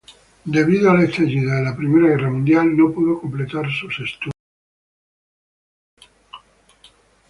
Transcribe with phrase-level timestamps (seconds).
[0.45, 4.33] Debido al estallido de la I Guerra Mundial, no pudo completar sus estudios.